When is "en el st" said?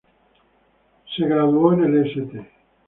1.73-2.47